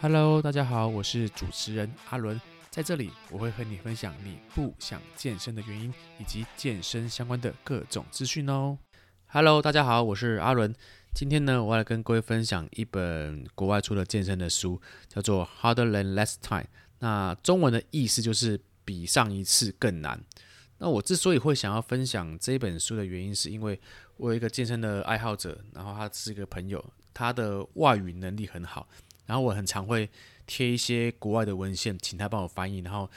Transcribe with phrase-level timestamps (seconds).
[0.00, 8.78] Hello，大家好，我是主持人阿伦，在这里我会和你分享你不想健身的原因，以及健身相关的各种资讯哦。
[9.26, 10.72] Hello，大家好，我是阿伦，
[11.16, 16.62] 今天呢，我要来跟各位分享一本国外出的健身的书，叫做《Harder Than Last Time》，
[17.00, 20.20] 那中文的意思就是比上一次更难。
[20.78, 23.80] 那我之所以会想要分享这本书的原因，是因为
[24.16, 28.88] 我有一个健身的爱好者，然后他是一个朋友，他的外语能力很好。
[29.28, 30.08] 然后我很常会
[30.46, 33.08] 贴一些国外的文献，请他帮我翻译，然后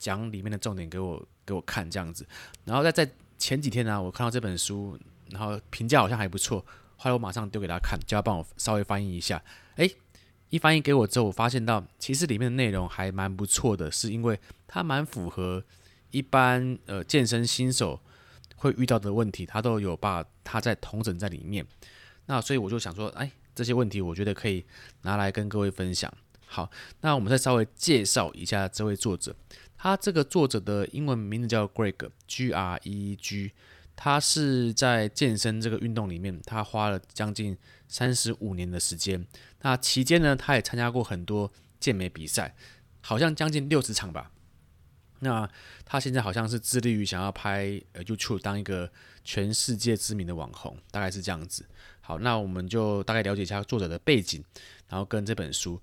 [0.00, 2.26] 讲里面的重点给我给我看这样子。
[2.64, 4.98] 然后在在前几天呢、我看到这本书，
[5.30, 6.58] 然后评价好像还不错，
[6.96, 9.40] 后来我马上丢给他看，叫他帮我稍微翻译一下。
[9.76, 9.94] 诶，
[10.48, 15.62] 一翻译给我之后，我发现到其实里面的内容还蛮不错的，是因为它蛮符合
[16.10, 18.00] 一般呃健身新手
[18.56, 21.64] 会遇到的问题，他都有把它在统整在里面。
[22.26, 23.30] 那所以我就想说，哎。
[23.54, 24.64] 这些问题我觉得可以
[25.02, 26.12] 拿来跟各位分享。
[26.46, 29.34] 好，那我们再稍微介绍一下这位作者。
[29.76, 33.52] 他这个作者的英文名字叫 Greg，G R E G。
[33.96, 39.26] 他是在健身这个运动里面，他花了将近三十五年的时间。
[39.60, 42.54] 那期间呢，他也参加过很多健美比赛，
[43.02, 44.30] 好像将近六十场吧。
[45.18, 45.46] 那
[45.84, 48.90] 他现在好像是致力于想要拍呃 YouTube 当一个
[49.22, 51.66] 全世界知名的网红，大概是这样子。
[52.10, 54.42] 好，那我们就大概了解一下作者的背景，
[54.88, 55.80] 然后跟这本书。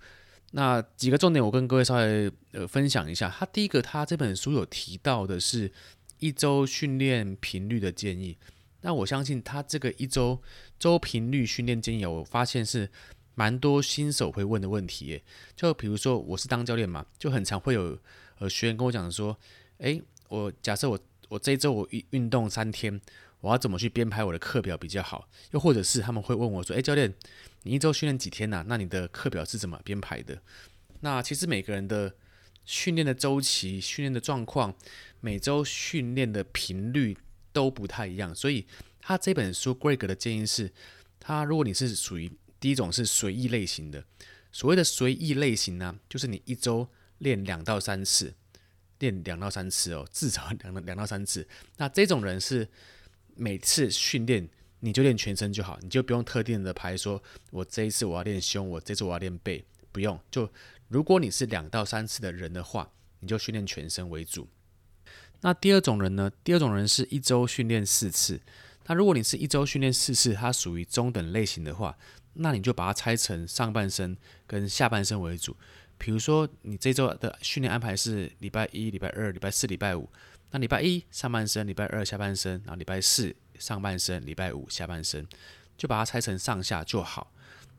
[0.51, 3.29] 那几个重点，我跟各位稍微呃分享一下。
[3.29, 5.71] 他第一个，他这本书有提到的是
[6.19, 8.37] 一周训练频率的建议。
[8.81, 10.37] 那我相信他这个一周
[10.77, 12.89] 周频率训练建议，我发现是
[13.33, 15.23] 蛮多新手会问的问题耶。
[15.55, 17.97] 就比如说，我是当教练嘛，就很常会有
[18.39, 19.37] 呃学员跟我讲说，
[19.77, 22.99] 诶，我假设我我这一周我运运动三天。
[23.39, 25.29] 我要怎么去编排我的课表比较好？
[25.51, 27.13] 又或者是他们会问我说：“诶，教练，
[27.63, 28.65] 你一周训练几天呐？
[28.67, 30.41] 那你的课表是怎么编排的？”
[31.01, 32.15] 那其实每个人的
[32.65, 34.75] 训练的周期、训练的状况、
[35.21, 37.15] 每周训练的频率
[37.53, 38.33] 都不太一样。
[38.33, 38.65] 所以
[38.99, 40.73] 他这本书 Greg 的建议是：
[41.19, 44.03] 他如果你是属于第一种是随意类型的，
[44.51, 48.33] 所谓的随意类型呢，就是你一周练两到三次，
[48.97, 51.47] 练两到三次哦，至少两两到三次。
[51.77, 52.67] 那这种人是。
[53.37, 54.47] 每次训练
[54.79, 57.21] 你就练全身就好，你就不用特定的排说，
[57.51, 60.19] 我这一次我要练胸，我这次我要练背，不用。
[60.29, 60.49] 就
[60.87, 62.89] 如果你是两到三次的人的话，
[63.19, 64.47] 你就训练全身为主。
[65.41, 66.31] 那第二种人呢？
[66.43, 68.39] 第二种人是一周训练四次。
[68.85, 71.97] 那如果你是一周训练四次，它属于中等类型的话，
[72.33, 74.15] 那你就把它拆成上半身
[74.45, 75.55] 跟下半身为主。
[75.97, 80.07] 比如说你这周的训练安排是礼拜一、礼拜二、礼拜四、礼拜五。
[80.51, 85.27] 那礼拜一上半身，礼拜二下半身，然后礼拜四上半身，礼拜五下半身，
[85.77, 87.31] 就把它拆成上下就好。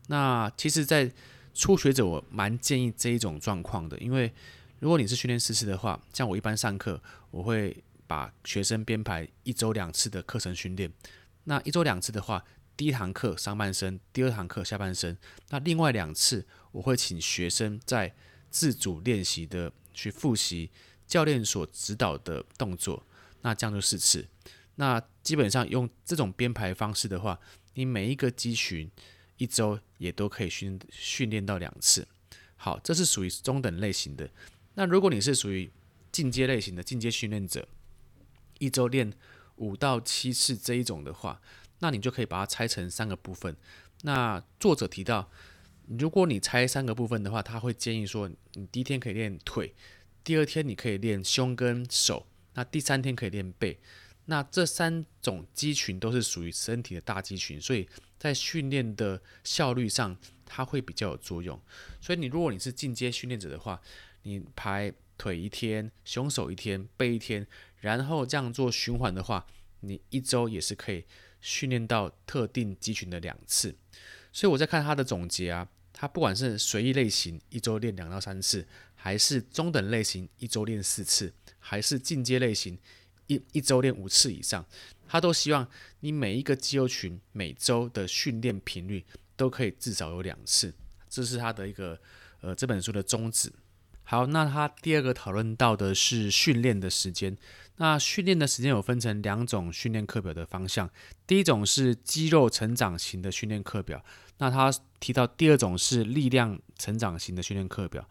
[0.07, 1.11] 那其实，在
[1.53, 4.31] 初学者我蛮建议这一种状况的，因为
[4.79, 7.75] 如果你是训练师的话，像我一般上课，我会
[8.05, 10.91] 把学生编排一周两次的课程训练。
[11.45, 12.43] 那一周两次的话，
[12.77, 15.17] 第一堂课上半身，第二堂课下半身。
[15.49, 18.13] 那另外两次，我会请学生在
[18.51, 20.69] 自主练习的去复习。
[21.09, 23.03] 教练所指导的动作，
[23.41, 24.25] 那这样就四次。
[24.75, 27.37] 那基本上用这种编排方式的话，
[27.73, 28.89] 你每一个肌群
[29.35, 32.07] 一周也都可以训训练到两次。
[32.55, 34.29] 好，这是属于中等类型的。
[34.75, 35.69] 那如果你是属于
[36.11, 37.67] 进阶类型的进阶训练者，
[38.59, 39.11] 一周练
[39.55, 41.41] 五到七次这一种的话，
[41.79, 43.57] 那你就可以把它拆成三个部分。
[44.03, 45.29] 那作者提到，
[45.87, 49.73] 如果你拆三个部分的话，他会建议说，你第一天可以练腿。
[50.29, 53.79] 第二天你可以练胸跟手，那第三天可以练背，
[54.25, 61.59] 那这三种肌群都是属于身体的大肌群，所以在训练的效率上，它会比较有作用。
[61.99, 63.81] 所以你如果你是进阶训练者的话，
[64.21, 67.47] 你排腿一天，胸手一天，背一天，
[67.79, 69.47] 然后这样做循环的话，
[69.79, 71.05] 你一周也是可以
[71.41, 73.75] 训练到特定肌群的两次。
[74.31, 75.67] 所以我在看他的总结啊。
[75.91, 78.65] 他不管是随意类型，一周练两到三次，
[79.01, 82.77] 还是中等类型，一周练四次，还是进阶类型，
[83.27, 84.65] 一一周练五次以上，
[85.07, 85.65] 他都希望
[86.01, 89.05] 你每一个肌肉群每周的训练频率
[89.37, 90.73] 都可以至少有两次，
[91.09, 91.97] 这是他的一个
[92.41, 93.49] 呃这本书的宗旨。
[94.03, 97.37] 好，那他第二个讨论到的是训练的时间。
[97.77, 100.89] 那训练的时间有分成两种训练课表的方向，
[101.25, 104.03] 第一种是肌肉成长型的训练课表，
[104.39, 104.69] 那他
[104.99, 108.09] 提到第二种是力量成长型的训练课表。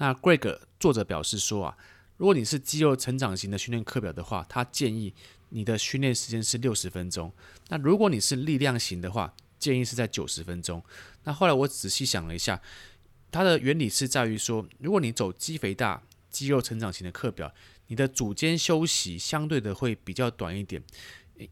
[0.00, 1.76] 那 Greg 作者表示说啊，
[2.16, 5.12] 如果你是肌肉成长型的训练课表的话，他建议
[5.50, 7.30] 你的训练时间是六十分钟。
[7.68, 10.82] 那如果你是力量型的话，建议是在九十分钟。
[11.24, 12.58] 那后来我仔细想了一下，
[13.30, 17.52] 它的原理是在于说，如果你走肌肥大、肌肉成长型的课表，
[17.88, 20.82] 你的组间休息相对的会比较短一点。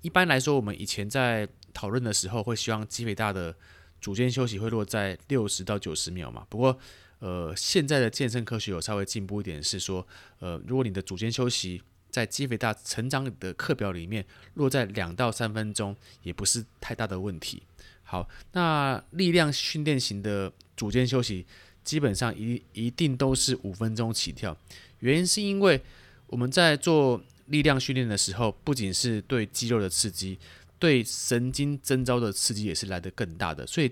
[0.01, 3.55] 一般来说，我们以前在讨论的时候，会希望肌肥大的
[4.01, 6.47] 组间休息会落在六十到九十秒嘛。
[6.49, 6.79] 不过，
[7.21, 10.07] 呃，现在的健身科学有稍微进步一点，是说，
[10.39, 14.25] 呃，如果你的组间休息在肌肥大成长的课表里面
[14.55, 17.63] 落在两到三分钟，也不是太大的问题。
[18.05, 21.45] 好，那力量训练型的组间休息
[21.83, 24.57] 基本上一一定都是五分钟起跳，
[25.01, 25.81] 原因是因为
[26.29, 30.39] 我们在做力量训练的时候，不仅是对肌肉的刺激，
[30.79, 33.91] 对神经征召的刺激也是来得更大的，所以。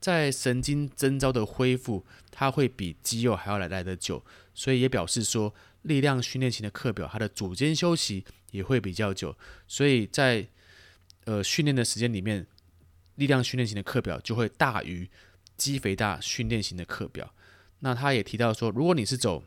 [0.00, 4.24] 在神经征召的恢复，它会比肌肉还要来来得久，
[4.54, 9.36] 所以也表示说，力量训练型的课表，它的组间休息也会比较久，
[9.68, 10.48] 所以在
[11.24, 12.46] 呃训练的时间里面，
[13.16, 15.08] 力量训练型的课表就会大于
[15.58, 17.34] 肌肥大训练型的课表。
[17.80, 19.44] 那他也提到说，如果你是走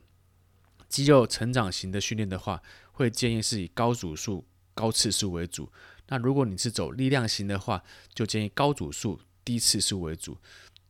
[0.87, 2.61] 肌肉成长型的训练的话，
[2.91, 4.45] 会建议是以高组数、
[4.75, 5.65] 高次数为主；
[6.09, 7.83] 那如果你是走力量型的话，
[8.13, 9.19] 就建议高组数。
[9.45, 10.37] 低次数为主，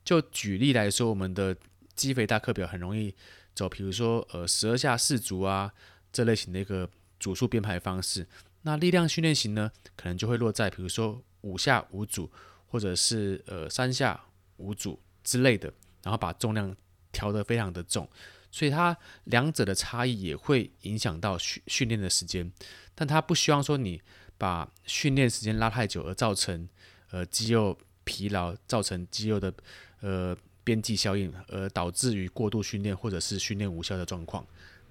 [0.05, 1.55] 就举例来说，我们的
[1.95, 3.13] 肌肥大课表很容易
[3.55, 5.71] 走，比如说呃十二下四组啊
[6.11, 6.89] 这类型的一个
[7.19, 8.27] 组数编排方式。
[8.63, 12.31] 那力量训练型呢，可能就会落在比如说五下五组，
[12.67, 14.23] 或者是呃三下
[14.57, 15.73] 五组之类的，
[16.03, 16.75] 然后把重量
[17.11, 18.09] 调得非常的重，
[18.51, 22.51] 所以它两者的差异也会影响到训训练的时间，
[22.95, 24.01] 但它不希望说你
[24.37, 26.67] 把训练时间拉太久而造成
[27.11, 27.77] 呃肌肉。
[28.03, 29.53] 疲劳造成肌肉的
[30.01, 34.45] 呃边际效应，而导致于过度训练或者是训练无效的状况。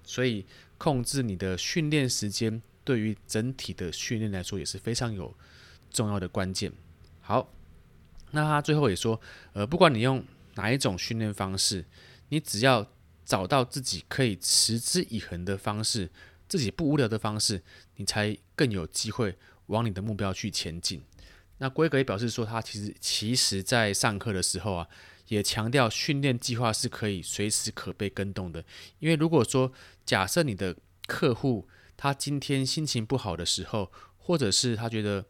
[0.05, 0.45] 所以
[0.79, 5.35] 控制你的训练时间，对于整体的训练来说也是非常有
[5.91, 6.73] 重要的关键。
[7.21, 7.53] 好，
[8.33, 9.21] 那他最后也说，
[9.53, 10.25] 呃，不管你用
[10.57, 11.85] 哪一种训练方式，
[12.31, 12.87] 你只要
[13.25, 16.11] 找到自己可以持之以恒的方式，
[16.49, 17.63] 自己不无聊的方式，
[17.97, 21.01] 你才更有机会往你的目标去前进。
[21.63, 24.89] 那规格也表示说，他其实其实在上课的时候啊，
[25.29, 28.65] 也强调训练计划是可以随时可被更动的。
[28.99, 29.73] 因为如果说
[30.05, 30.77] 假设你的
[31.07, 35.25] 客户他今天心情不好的时候，或者是他觉得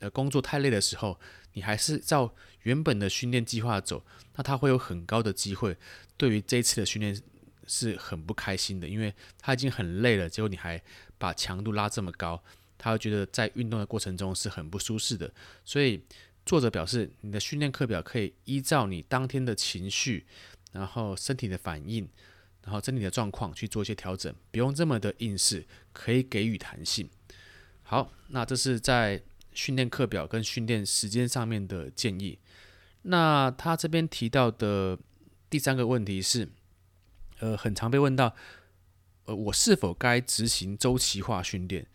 [0.00, 1.18] 呃工作太累的时候，
[1.54, 2.34] 你还是照
[2.64, 4.04] 原本的训练计划走，
[4.36, 5.78] 那他会有很高的机会
[6.18, 7.18] 对于这一次的训练
[7.66, 10.82] 是很不开心的，因为他已经很累了，结果你还
[11.16, 12.44] 把强度拉这么高。
[12.82, 15.30] 他会觉得在运动的过程中是很不舒适的，
[15.66, 16.02] 所以
[16.46, 20.24] 作者表示，你的训练课表可以依照你当天的情绪，
[20.72, 22.08] 然后身体的反应，
[22.64, 27.06] 然后身体的状况去做一些调整，不用这么的硬式，可以给予弹性。
[27.82, 29.20] 好，那这是在
[29.52, 32.38] 训练课表跟训练时间上面的建议。
[33.02, 34.98] 那他这边提到的
[35.50, 36.48] 第三个问题是，
[37.40, 38.34] 呃，很常被问到，
[39.26, 41.86] 呃，我是否该执行周期化训练？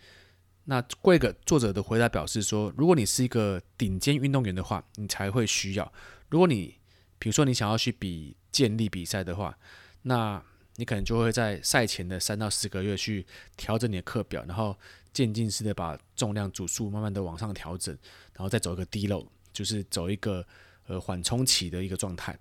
[0.68, 5.94] 那贵个作者的回答表示说，如果你是一个顶尖运动员的话，你才会需要。
[6.30, 6.76] 如果你
[7.20, 9.56] 比如说你想要去比健力比赛的话，
[10.02, 10.44] 那
[10.78, 13.24] 你可能就会在赛前的三到四个月去
[13.56, 14.76] 调整你的课表，然后
[15.14, 17.96] 渐进式的把重量组数慢慢的往上调整，
[18.34, 20.44] 然后再走一个低漏就是走一个
[20.88, 22.36] 呃缓冲期的一个状态。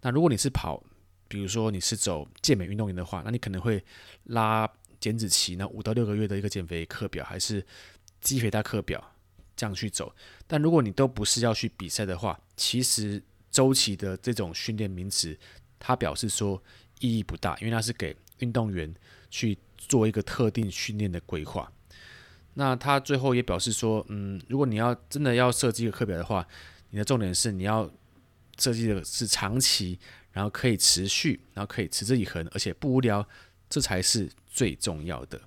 [0.00, 0.82] 那如果你是跑，
[1.28, 3.80] 比如说你是走健美运动员的话，那你可能会
[4.24, 4.68] 拉。
[5.00, 7.64] 减脂期，那五到六个月的一个减肥课表，还是
[8.20, 9.12] 肌肥大课表，
[9.56, 10.14] 这样去走。
[10.46, 15.36] 但如果你都不是要去比赛的话，其实周期的这种训练名词，
[15.78, 16.62] 它表示说
[17.00, 18.94] 意义不大，因为它是给运动员
[19.30, 21.72] 去做一个特定训练的规划。
[22.54, 26.46] 那他最后也表示说，嗯，如果你要真的要设计一个课表的话，
[26.90, 27.88] 你的重点是你要
[28.58, 29.98] 设计的是长期，
[30.32, 33.26] 然后可以持续，然后可以持之以恒，而且不无聊。
[33.70, 35.40] 这才是最重要的。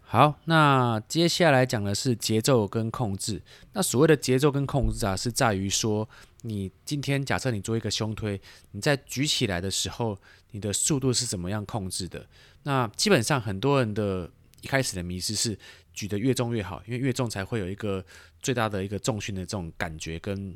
[0.00, 3.40] 好，那接下来讲的是节奏跟控制。
[3.72, 6.06] 那所谓的节奏跟控制啊，是在于说，
[6.42, 8.38] 你今天假设你做一个胸推，
[8.72, 10.18] 你在举起来的时候，
[10.50, 12.26] 你的速度是怎么样控制的？
[12.64, 15.58] 那基本上很多人的一开始的迷失是
[15.94, 18.04] 举得越重越好，因为越重才会有一个
[18.42, 20.54] 最大的一个重训的这种感觉跟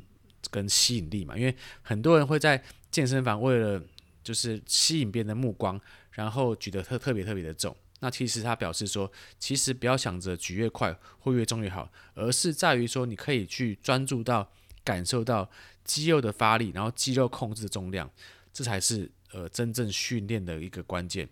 [0.51, 1.35] 跟吸引力嘛。
[1.35, 3.81] 因为很多人会在健身房为了
[4.27, 5.79] 就是吸引别人的目光。
[6.11, 14.51] 然后举得特特别特别的重，那其实他表示说，其实不要想着举越快或越重越好，而是在于说你可以去专注到
[14.83, 15.47] 感受到
[15.83, 18.09] 肌肉的发力，然后肌肉控制的重量，
[18.51, 21.29] 这才是呃真正训练的一个关键。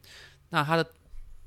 [0.49, 0.87] 那他的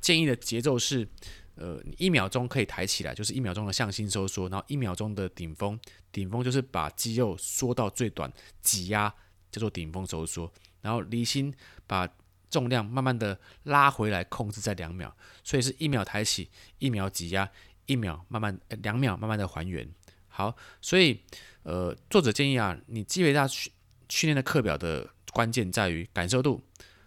[0.00, 1.06] 建议的节奏是，
[1.54, 5.78] 呃，一秒钟可以抬起来，就是一秒钟的向心收缩，然后一秒钟的顶峰，
[6.10, 9.14] 顶峰就是把肌肉缩到最短，挤压
[9.52, 10.52] 叫做顶峰收缩。
[10.80, 11.52] 然后离心
[11.86, 12.08] 把
[12.50, 15.12] 重量慢慢的拉回来，控制在两秒，
[15.44, 17.50] 所以是一秒抬起，一秒挤压，
[17.86, 19.88] 一秒慢慢，呃，两秒慢慢的还原。
[20.28, 21.20] 好，所以
[21.64, 23.72] 呃，作者建议啊，你肌肥大训
[24.08, 26.62] 训练的课表的关键在于感受度，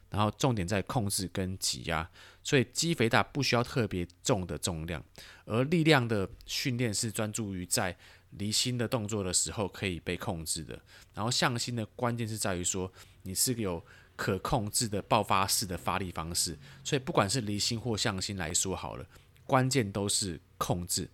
[0.10, 2.08] 然后重点在控制跟挤压，
[2.44, 5.04] 所以肌肥大不需要特别重的重量，
[5.46, 7.98] 而力量的训练是专注于在
[8.38, 10.80] 离心的动作的时候可以被控制的，
[11.14, 12.92] 然后向心的关键是在于说
[13.24, 13.84] 你是有
[14.16, 19.06] 可控制的爆发式的发力方式，所以不管是离心或向心来说好了，
[19.46, 21.10] 关键都是控制。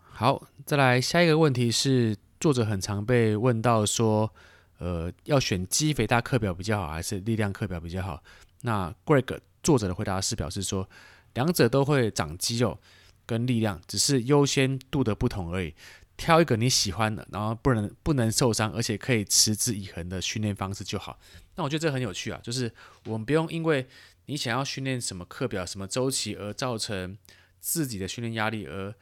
[0.00, 4.32] 好，再来下一个问题是，作者很常被问到说，
[4.78, 8.22] 呃，要选肌肥大课表比较好，还是力量课表比较好？
[8.62, 10.88] 那 Greg 作者的回答是表示说，
[11.34, 12.80] 两者都会长肌肉
[13.26, 15.72] 跟力量，只是优先度的不同而已。
[16.18, 21.18] 挑一个你喜欢的，然后不能不能受伤，而且可以持之以恒的训练方式就好。
[21.54, 22.70] 那我觉得这很有趣啊，就是
[23.04, 23.86] 我们不用因为
[24.26, 27.16] 你想要训练什么课表、什么周期而造成
[27.60, 28.92] 自己的训练压力，而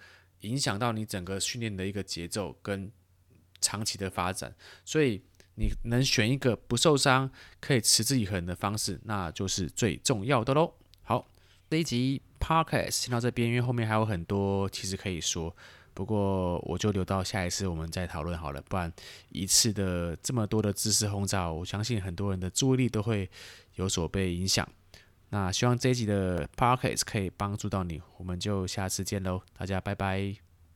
[0.41, 2.93] 影响到你整个训练的一个节奏跟
[3.63, 4.55] 长期的发展。
[4.85, 5.23] 所以
[5.55, 7.31] 你能选一个不受伤、
[7.61, 10.75] 可以持之以恒的方式，那就是最重要的喽。
[11.03, 11.27] 好，
[11.71, 15.57] 这一集 Podcast 先到这边，因为后面还有很多其实可以说。
[15.97, 18.93] 不过我就留到下一次我们再讨论好了，不然
[19.31, 23.29] 一次的这么多的知识轰炸，我相信很多人的注意力都会
[23.77, 24.69] 有所被影响。
[25.31, 30.46] 那希望这一集的 p o c k e t 可以帮助到你，我们就下次见喽，大家拜拜。